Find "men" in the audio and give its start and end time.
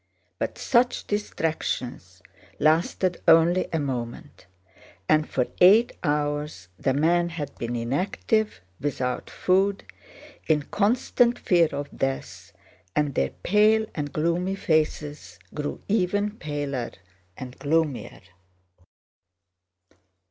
6.95-7.29